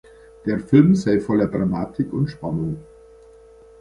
[0.47, 2.83] Der Film sei voller Dramatik und Spannung.